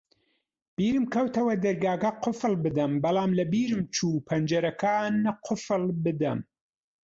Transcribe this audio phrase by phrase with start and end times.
[0.77, 6.39] بیرم کەوتەوە دەرگاکە قوفڵ بدەم، بەڵام لەبیرم چوو پەنجەرەکان قوفڵ بدەم.